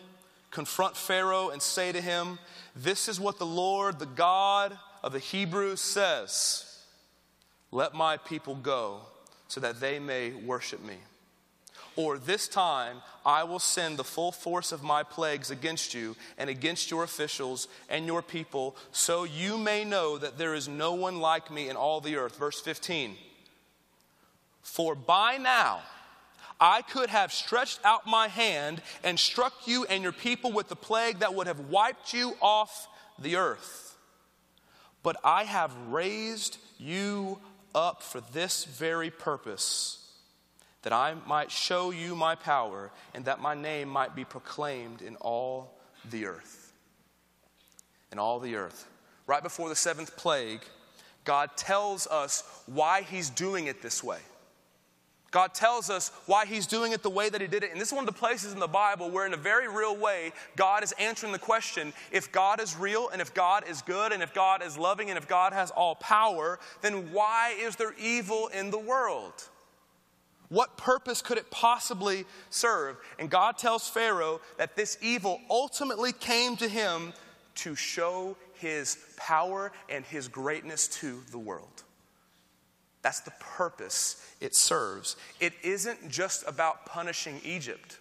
[0.50, 2.38] confront Pharaoh, and say to him,
[2.74, 6.65] This is what the Lord, the God of the Hebrews, says
[7.72, 9.00] Let my people go,
[9.48, 10.96] so that they may worship me.
[11.96, 16.50] Or this time I will send the full force of my plagues against you and
[16.50, 21.20] against your officials and your people, so you may know that there is no one
[21.20, 22.36] like me in all the earth.
[22.36, 23.16] Verse 15.
[24.62, 25.80] For by now
[26.60, 30.76] I could have stretched out my hand and struck you and your people with the
[30.76, 33.96] plague that would have wiped you off the earth.
[35.02, 37.38] But I have raised you
[37.76, 40.02] up for this very purpose
[40.82, 45.16] that I might show you my power and that my name might be proclaimed in
[45.16, 45.74] all
[46.10, 46.72] the earth.
[48.10, 48.88] In all the earth.
[49.26, 50.60] Right before the seventh plague,
[51.24, 54.20] God tells us why he's doing it this way.
[55.36, 57.70] God tells us why he's doing it the way that he did it.
[57.70, 59.94] And this is one of the places in the Bible where, in a very real
[59.94, 64.12] way, God is answering the question if God is real and if God is good
[64.12, 67.92] and if God is loving and if God has all power, then why is there
[68.00, 69.34] evil in the world?
[70.48, 72.96] What purpose could it possibly serve?
[73.18, 77.12] And God tells Pharaoh that this evil ultimately came to him
[77.56, 81.82] to show his power and his greatness to the world.
[83.06, 85.14] That's the purpose it serves.
[85.38, 88.00] It isn't just about punishing Egypt.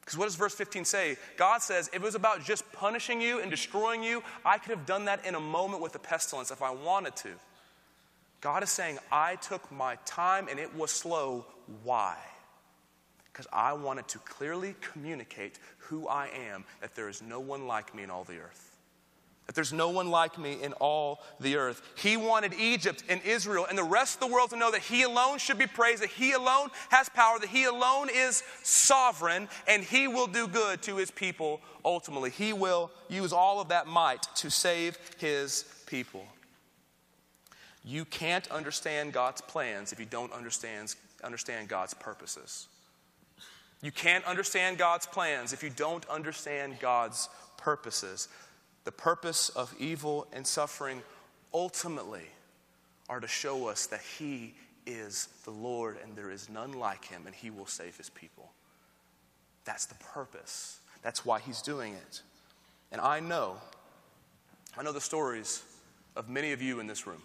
[0.00, 1.16] Because what does verse 15 say?
[1.36, 4.86] God says, if it was about just punishing you and destroying you, I could have
[4.86, 7.28] done that in a moment with the pestilence if I wanted to.
[8.40, 11.46] God is saying, I took my time and it was slow.
[11.84, 12.16] Why?
[13.32, 17.94] Because I wanted to clearly communicate who I am, that there is no one like
[17.94, 18.73] me in all the earth.
[19.46, 21.82] That there's no one like me in all the earth.
[21.96, 25.02] He wanted Egypt and Israel and the rest of the world to know that He
[25.02, 29.82] alone should be praised, that He alone has power, that He alone is sovereign, and
[29.82, 32.30] He will do good to His people ultimately.
[32.30, 36.24] He will use all of that might to save His people.
[37.84, 42.66] You can't understand God's plans if you don't understand, understand God's purposes.
[43.82, 47.28] You can't understand God's plans if you don't understand God's
[47.58, 48.28] purposes.
[48.84, 51.02] The purpose of evil and suffering
[51.52, 52.26] ultimately
[53.08, 54.54] are to show us that He
[54.86, 58.52] is the Lord, and there is none like him, and he will save his people.
[59.64, 60.78] That's the purpose.
[61.02, 62.22] That's why he's doing it.
[62.92, 63.56] And I know,
[64.76, 65.62] I know the stories
[66.16, 67.22] of many of you in this room.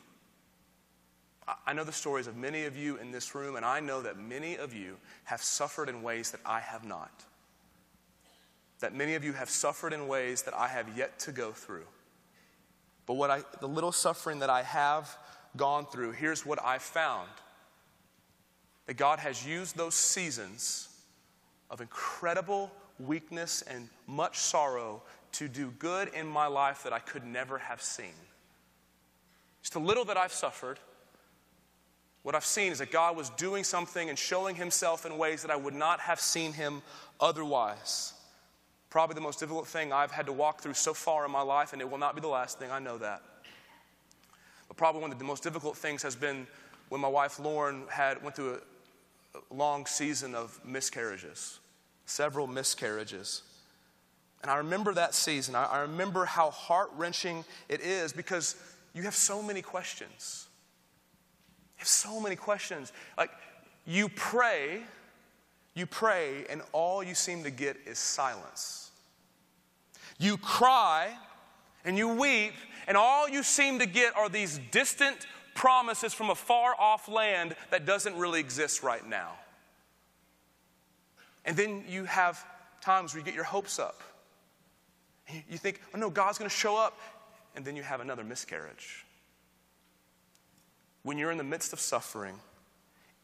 [1.65, 4.19] I know the stories of many of you in this room, and I know that
[4.19, 7.11] many of you have suffered in ways that I have not.
[8.79, 11.85] That many of you have suffered in ways that I have yet to go through.
[13.05, 15.17] But what I, the little suffering that I have
[15.57, 17.27] gone through, here's what I found
[18.85, 20.89] that God has used those seasons
[21.69, 25.01] of incredible weakness and much sorrow
[25.33, 28.13] to do good in my life that I could never have seen.
[29.61, 30.79] Just a little that I've suffered,
[32.23, 35.51] what I've seen is that God was doing something and showing Himself in ways that
[35.51, 36.81] I would not have seen Him
[37.19, 38.13] otherwise.
[38.89, 41.73] Probably the most difficult thing I've had to walk through so far in my life,
[41.73, 43.21] and it will not be the last thing, I know that.
[44.67, 46.47] But probably one of the most difficult things has been
[46.89, 48.59] when my wife Lauren had went through a,
[49.53, 51.59] long season of miscarriages,
[52.05, 53.43] several miscarriages.
[54.41, 55.53] And I remember that season.
[55.53, 58.55] I, I remember how heart wrenching it is because
[58.93, 60.47] you have so many questions.
[61.77, 62.91] You have so many questions.
[63.17, 63.31] Like,
[63.85, 64.81] you pray,
[65.73, 68.91] you pray, and all you seem to get is silence.
[70.19, 71.15] You cry
[71.85, 72.53] and you weep,
[72.87, 77.55] and all you seem to get are these distant promises from a far off land
[77.69, 79.33] that doesn't really exist right now.
[81.45, 82.45] And then you have
[82.81, 84.01] times where you get your hopes up.
[85.49, 86.99] You think, oh no, God's going to show up.
[87.55, 89.05] And then you have another miscarriage.
[91.03, 92.35] When you're in the midst of suffering,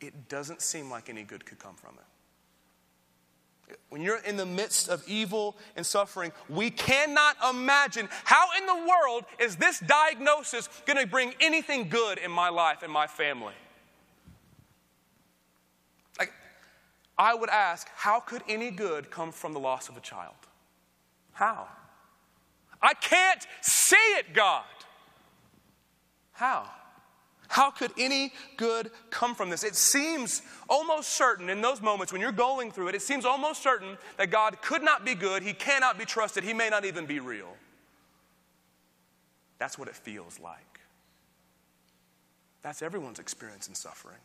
[0.02, 2.06] it doesn't seem like any good could come from it.
[3.90, 8.88] When you're in the midst of evil and suffering, we cannot imagine how in the
[8.88, 13.54] world is this diagnosis going to bring anything good in my life and my family.
[16.20, 16.32] Like,
[17.18, 20.36] I would ask, how could any good come from the loss of a child?
[21.34, 21.68] How?
[22.82, 24.64] I can't see it, God.
[26.34, 26.70] How?
[27.48, 29.64] How could any good come from this?
[29.64, 33.62] It seems almost certain in those moments when you're going through it, it seems almost
[33.62, 37.06] certain that God could not be good, He cannot be trusted, He may not even
[37.06, 37.56] be real.
[39.58, 40.80] That's what it feels like.
[42.62, 44.18] That's everyone's experience in suffering.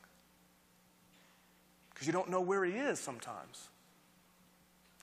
[1.93, 3.69] Because you don't know where He is sometimes.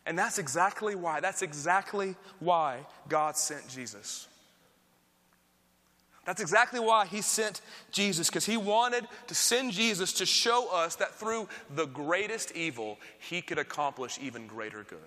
[0.08, 4.28] And that's exactly why, that's exactly why God sent Jesus.
[6.28, 10.98] That's exactly why he sent Jesus, because he wanted to send Jesus to show us
[10.98, 15.00] that through the greatest evil, he could accomplish even greater good.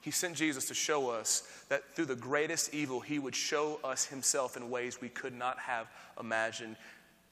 [0.00, 4.04] He sent Jesus to show us that through the greatest evil, he would show us
[4.04, 5.86] himself in ways we could not have
[6.18, 6.74] imagined.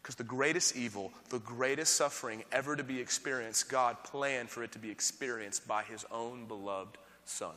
[0.00, 4.70] Because the greatest evil, the greatest suffering ever to be experienced, God planned for it
[4.70, 7.56] to be experienced by his own beloved Son.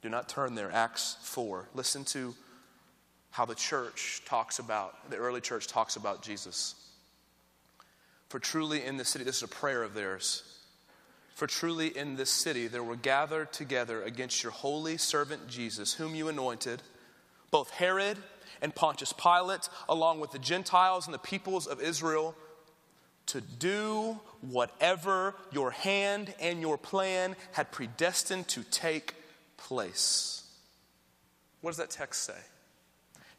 [0.00, 0.72] Do not turn there.
[0.72, 1.68] Acts 4.
[1.74, 2.34] Listen to
[3.34, 6.76] how the church talks about, the early church talks about Jesus.
[8.28, 10.44] For truly in the city, this is a prayer of theirs.
[11.34, 16.14] For truly in this city there were gathered together against your holy servant Jesus, whom
[16.14, 16.80] you anointed,
[17.50, 18.18] both Herod
[18.62, 22.36] and Pontius Pilate, along with the Gentiles and the peoples of Israel,
[23.26, 29.16] to do whatever your hand and your plan had predestined to take
[29.56, 30.44] place.
[31.62, 32.38] What does that text say?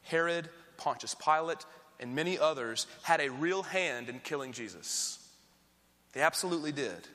[0.05, 1.65] Herod, Pontius Pilate,
[1.99, 5.19] and many others had a real hand in killing Jesus.
[6.13, 7.07] They absolutely did.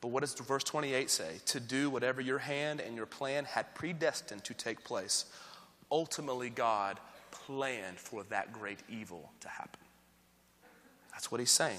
[0.00, 1.36] But what does verse 28 say?
[1.46, 5.26] To do whatever your hand and your plan had predestined to take place.
[5.90, 6.98] Ultimately, God
[7.30, 9.80] planned for that great evil to happen.
[11.12, 11.78] That's what he's saying.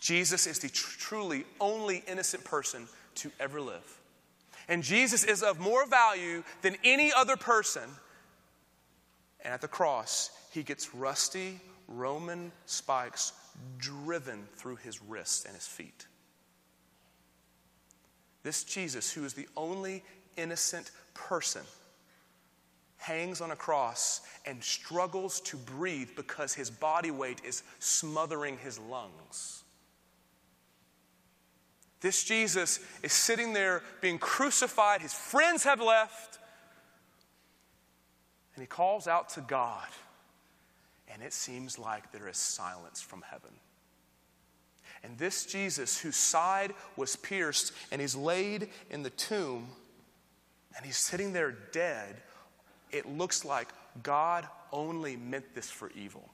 [0.00, 4.00] Jesus is the tr- truly only innocent person to ever live.
[4.68, 7.82] And Jesus is of more value than any other person
[9.42, 13.32] and at the cross, he gets rusty Roman spikes
[13.78, 16.06] driven through his wrists and his feet.
[18.42, 20.02] This Jesus, who is the only
[20.36, 21.62] innocent person,
[22.96, 28.78] hangs on a cross and struggles to breathe because his body weight is smothering his
[28.78, 29.64] lungs.
[32.00, 35.02] This Jesus is sitting there being crucified.
[35.02, 36.38] His friends have left.
[38.54, 39.86] And he calls out to God,
[41.08, 43.50] and it seems like there is silence from heaven.
[45.04, 49.68] And this Jesus, whose side was pierced, and he's laid in the tomb,
[50.76, 52.16] and he's sitting there dead,
[52.90, 53.68] it looks like
[54.02, 56.28] God only meant this for evil.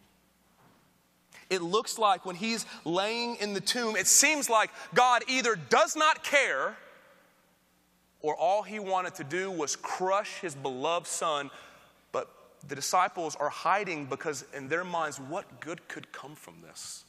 [1.50, 5.96] it looks like when he's laying in the tomb, it seems like God either does
[5.96, 6.76] not care
[8.20, 11.50] or all he wanted to do was crush his beloved son.
[12.66, 17.04] The disciples are hiding because, in their minds, what good could come from this?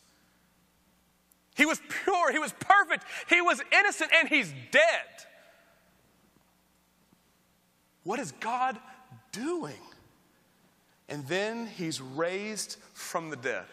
[1.56, 4.82] He was pure, he was perfect, he was innocent, and he's dead.
[8.04, 8.78] What is God
[9.32, 9.82] doing?
[11.10, 13.66] And then he's raised from the dead.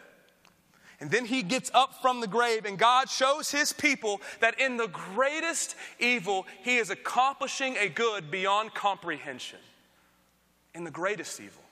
[0.98, 4.78] And then he gets up from the grave, and God shows his people that in
[4.78, 9.58] the greatest evil, he is accomplishing a good beyond comprehension.
[10.74, 11.62] In the greatest evil.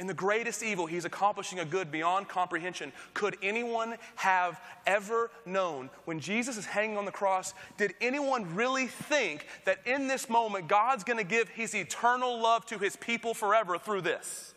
[0.00, 2.92] In the greatest evil, he's accomplishing a good beyond comprehension.
[3.12, 7.54] Could anyone have ever known when Jesus is hanging on the cross?
[7.76, 12.66] Did anyone really think that in this moment, God's going to give his eternal love
[12.66, 14.52] to his people forever through this?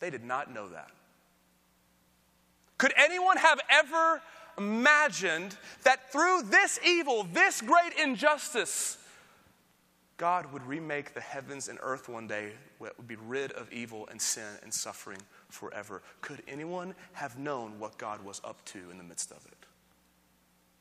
[0.00, 0.90] They did not know that.
[2.76, 4.22] Could anyone have ever
[4.58, 8.97] imagined that through this evil, this great injustice,
[10.18, 12.50] God would remake the heavens and earth one day
[12.80, 16.02] that would be rid of evil and sin and suffering forever?
[16.20, 19.66] Could anyone have known what God was up to in the midst of it?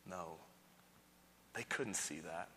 [0.09, 0.37] No.
[1.53, 2.49] They couldn't see that.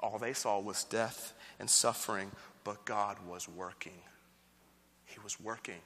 [0.00, 2.30] All they saw was death and suffering,
[2.64, 4.00] but God was working.
[5.06, 5.80] He was working.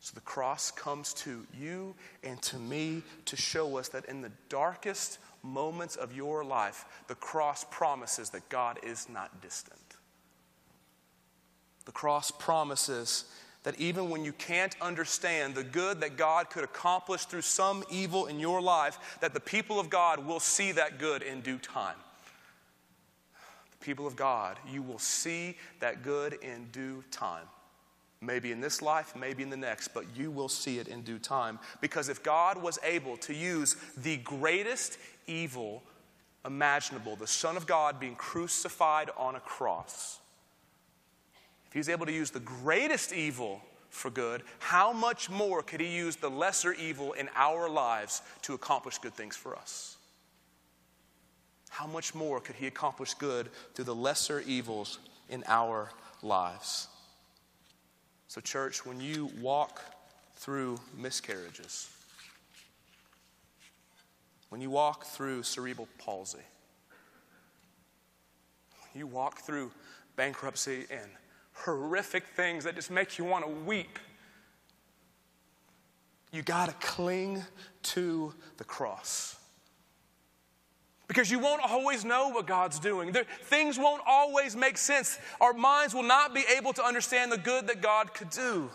[0.00, 4.32] So the cross comes to you and to me to show us that in the
[4.48, 9.78] darkest moments of your life, the cross promises that God is not distant.
[11.84, 13.26] The cross promises
[13.62, 18.26] that even when you can't understand the good that God could accomplish through some evil
[18.26, 21.96] in your life, that the people of God will see that good in due time.
[23.70, 27.46] The people of God, you will see that good in due time.
[28.20, 31.18] Maybe in this life, maybe in the next, but you will see it in due
[31.18, 31.58] time.
[31.80, 35.82] Because if God was able to use the greatest evil
[36.44, 40.18] imaginable, the Son of God being crucified on a cross,
[41.66, 45.94] if He's able to use the greatest evil for good, how much more could He
[45.94, 49.96] use the lesser evil in our lives to accomplish good things for us?
[51.70, 54.98] How much more could He accomplish good through the lesser evils
[55.28, 55.90] in our
[56.22, 56.88] lives?
[58.28, 59.80] So, church, when you walk
[60.36, 61.88] through miscarriages,
[64.54, 66.38] when you walk through cerebral palsy,
[68.92, 69.72] when you walk through
[70.14, 71.10] bankruptcy and
[71.54, 73.98] horrific things that just make you want to weep,
[76.30, 77.42] you got to cling
[77.82, 79.34] to the cross.
[81.08, 83.10] Because you won't always know what God's doing.
[83.10, 85.18] There, things won't always make sense.
[85.40, 88.70] Our minds will not be able to understand the good that God could do.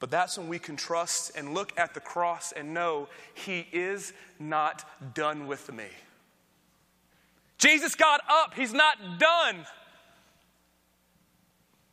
[0.00, 4.12] But that's when we can trust and look at the cross and know He is
[4.38, 4.84] not
[5.14, 5.88] done with me.
[7.58, 9.66] Jesus got up, He's not done.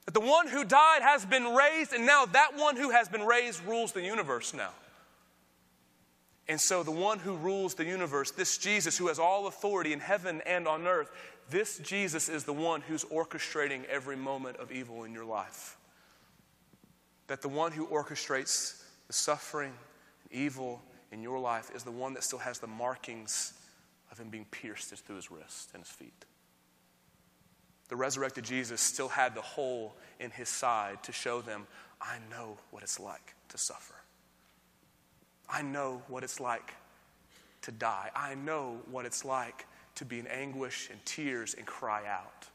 [0.06, 3.26] That the one who died has been raised, and now that one who has been
[3.26, 4.72] raised rules the universe now.
[6.48, 10.00] And so, the one who rules the universe, this Jesus who has all authority in
[10.00, 11.10] heaven and on earth,
[11.50, 15.75] this Jesus is the one who's orchestrating every moment of evil in your life.
[17.28, 19.74] That the one who orchestrates the suffering
[20.24, 23.54] and evil in your life is the one that still has the markings
[24.12, 26.26] of him being pierced through his wrist and his feet.
[27.88, 31.68] The resurrected Jesus still had the hole in his side to show them,
[32.02, 33.96] I know what it's like to suffer.
[35.50, 36.74] I know what it's like
[37.62, 38.10] to die.
[38.16, 39.66] I know what it's like
[39.96, 42.48] to be in anguish and tears and cry out.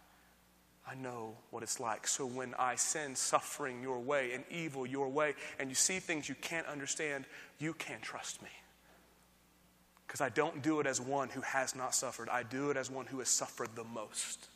[0.90, 2.08] I know what it's like.
[2.08, 6.28] So when I send suffering your way and evil your way, and you see things
[6.28, 7.26] you can't understand,
[7.58, 8.48] you can trust me.
[10.06, 12.90] Because I don't do it as one who has not suffered, I do it as
[12.90, 14.48] one who has suffered the most.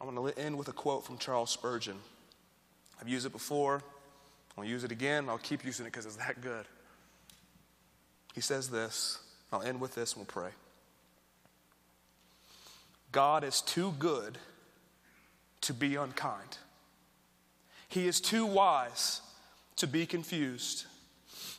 [0.00, 1.96] I want to end with a quote from Charles Spurgeon.
[3.00, 3.82] I've used it before.
[4.56, 5.28] I'll use it again.
[5.28, 6.64] I'll keep using it because it's that good.
[8.34, 9.18] He says this.
[9.52, 10.50] I'll end with this and we'll pray.
[13.12, 14.38] God is too good
[15.62, 16.58] to be unkind.
[17.88, 19.22] He is too wise
[19.76, 20.84] to be confused.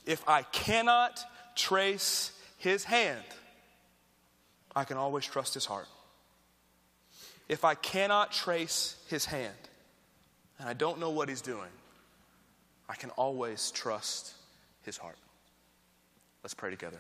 [0.06, 1.24] If I cannot
[1.56, 3.24] trace his hand,
[4.76, 5.88] I can always trust his heart.
[7.48, 9.56] If I cannot trace his hand,
[10.60, 11.70] and I don't know what he's doing,
[12.88, 14.34] I can always trust
[14.84, 15.18] his heart.
[16.44, 17.00] Let's pray together.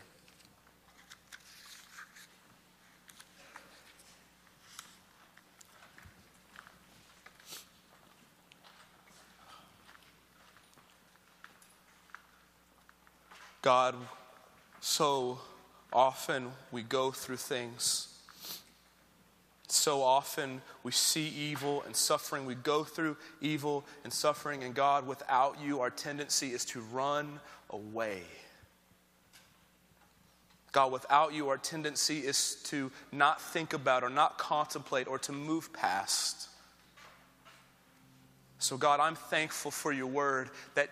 [13.61, 13.95] God,
[14.79, 15.39] so
[15.91, 18.07] often we go through things.
[19.67, 22.45] So often we see evil and suffering.
[22.45, 24.63] We go through evil and suffering.
[24.63, 27.39] And God, without you, our tendency is to run
[27.69, 28.23] away.
[30.71, 35.31] God, without you, our tendency is to not think about or not contemplate or to
[35.31, 36.47] move past.
[38.59, 40.89] So, God, I'm thankful for your word that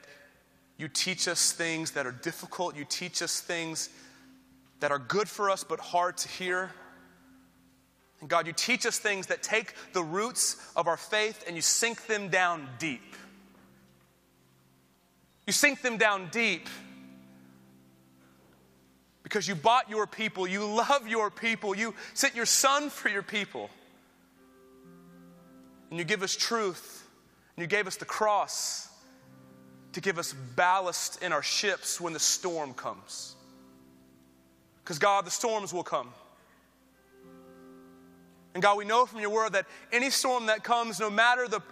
[0.78, 2.76] you teach us things that are difficult.
[2.76, 3.90] You teach us things
[4.80, 6.72] that are good for us but hard to hear.
[8.22, 11.62] And God, you teach us things that take the roots of our faith and you
[11.62, 13.16] sink them down deep.
[15.48, 16.68] You sink them down deep
[19.24, 23.24] because you bought your people, you love your people, you sent your son for your
[23.24, 23.70] people.
[25.90, 27.08] And you give us truth,
[27.56, 28.87] and you gave us the cross
[29.98, 33.36] to give us ballast in our ships when the storm comes.
[34.84, 36.10] Because, God, the storms will come.
[38.54, 41.64] And God, we know from your word that any storm that comes, no matter the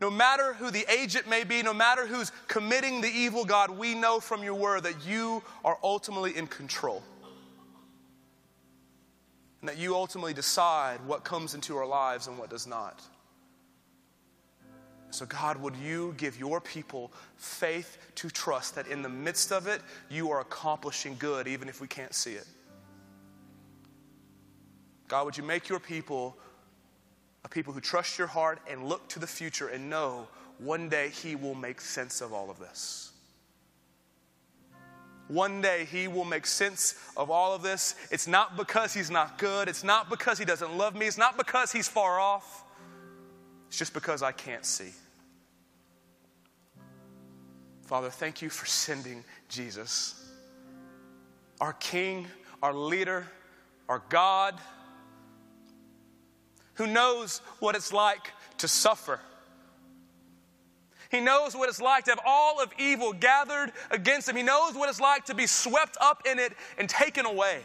[0.00, 3.96] no matter who the agent may be, no matter who's committing the evil, God, we
[3.96, 7.02] know from your word that you are ultimately in control.
[9.60, 13.02] And that you ultimately decide what comes into our lives and what does not.
[15.10, 19.66] So, God, would you give your people faith to trust that in the midst of
[19.66, 22.46] it, you are accomplishing good, even if we can't see it?
[25.08, 26.36] God, would you make your people
[27.44, 31.08] a people who trust your heart and look to the future and know one day
[31.08, 33.12] He will make sense of all of this.
[35.28, 37.94] One day He will make sense of all of this.
[38.10, 41.38] It's not because He's not good, it's not because He doesn't love me, it's not
[41.38, 42.64] because He's far off,
[43.70, 44.90] it's just because I can't see.
[47.86, 50.28] Father, thank you for sending Jesus,
[51.60, 52.26] our King,
[52.64, 53.28] our leader,
[53.88, 54.58] our God
[56.74, 59.20] who knows what it's like to suffer.
[61.12, 64.34] He knows what it's like to have all of evil gathered against him.
[64.34, 67.60] He knows what it's like to be swept up in it and taken away.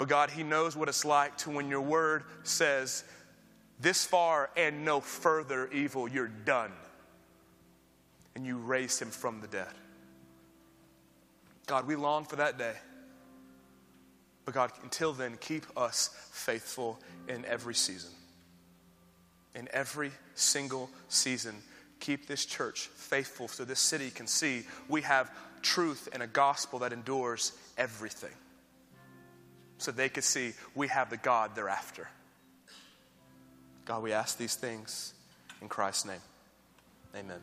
[0.00, 3.04] But God, He knows what it's like to when your word says,
[3.80, 6.72] This far and no further evil, you're done.
[8.34, 9.72] And you raised him from the dead.
[11.66, 12.74] God, we long for that day.
[14.44, 18.10] But God, until then, keep us faithful in every season.
[19.54, 21.54] In every single season,
[22.00, 25.30] keep this church faithful so this city can see we have
[25.62, 28.32] truth and a gospel that endures everything.
[29.78, 32.08] So they could see we have the God they're after.
[33.90, 35.14] God, we ask these things
[35.60, 36.20] in Christ's name.
[37.16, 37.40] Amen.